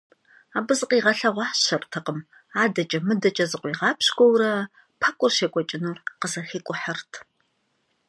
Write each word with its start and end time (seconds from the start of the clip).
Абы 0.57 0.73
зыкъигъэлъэгъуащэртэкъым– 0.79 2.19
адэкӀэ-мыдэкӀэ 2.61 3.45
зыкъуигъапщкӀуэурэ 3.51 4.51
пэкӀур 5.01 5.31
щекӀуэкӀынур 5.37 5.97
къызэхикӀухьырт. 6.19 7.11